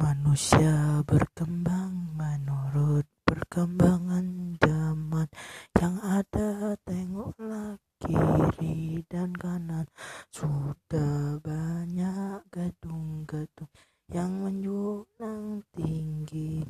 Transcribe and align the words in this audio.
Manusia 0.00 1.04
berkembang 1.04 2.16
menurut 2.16 3.04
perkembangan 3.20 4.56
zaman. 4.56 5.28
Yang 5.76 5.96
ada 6.00 6.48
tengoklah 6.88 7.76
kiri 8.00 9.04
dan 9.12 9.36
kanan. 9.36 9.84
Sudah 10.32 11.36
banyak 11.44 12.40
gedung-gedung 12.48 13.68
yang 14.08 14.40
menjulang 14.40 15.68
tinggi. 15.76 16.64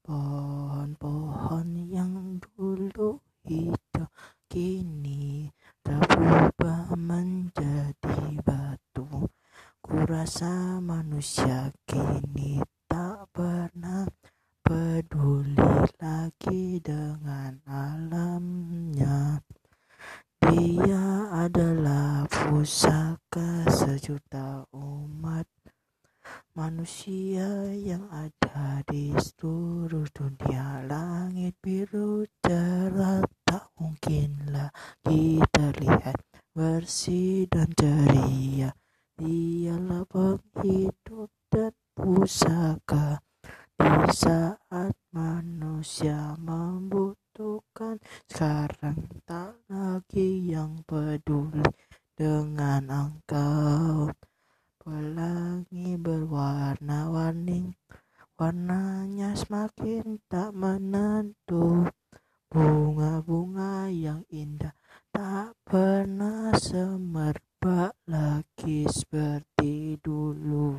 Pohon-pohon 0.00 1.68
yang 1.92 2.40
dulu 2.40 3.20
hijau 3.44 4.08
kini 4.48 5.52
berubah 5.84 6.51
kurasa 9.82 10.78
manusia 10.78 11.74
kini 11.90 12.62
tak 12.86 13.26
pernah 13.34 14.06
peduli 14.62 15.58
lagi 15.98 16.78
dengan 16.78 17.58
alamnya. 17.66 19.42
Dia 20.38 21.34
adalah 21.34 22.30
pusaka 22.30 23.66
sejuta 23.74 24.70
umat 24.70 25.50
manusia 26.54 27.74
yang 27.74 28.06
ada 28.14 28.86
di 28.86 29.10
seluruh 29.18 30.06
dunia. 30.14 30.86
Langit 30.86 31.58
biru 31.58 32.22
cerah 32.38 33.26
tak 33.42 33.66
mungkin 33.82 34.46
lagi 34.46 35.42
terlihat 35.50 36.22
bersih 36.54 37.50
dan 37.50 37.66
ceria. 37.74 38.70
Dialah 39.22 40.02
penghidup 40.10 41.30
dan 41.46 41.70
pusaka. 41.94 43.22
Di 43.78 44.10
saat 44.10 44.98
manusia 45.14 46.34
membutuhkan 46.42 48.02
sekarang 48.26 48.98
tak 49.22 49.62
lagi 49.70 50.50
yang 50.50 50.82
peduli 50.82 51.62
dengan 52.18 52.82
engkau. 52.90 54.10
Pelangi 54.82 55.94
berwarna-warni 56.02 57.78
warnanya 58.34 59.38
semakin 59.38 60.18
tak 60.26 60.50
menentu. 60.50 61.86
Bunga-bunga 62.50 63.86
yang 63.86 64.26
indah 64.34 64.74
tak 65.14 65.54
pernah 65.62 66.50
semer 66.58 67.38
lagi 68.12 68.84
seperti 68.92 69.96
dulu. 70.04 70.76